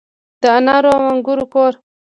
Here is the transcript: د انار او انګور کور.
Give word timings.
د 0.41 0.43
انار 0.57 0.83
او 0.93 1.01
انګور 1.11 1.39
کور. 1.53 1.73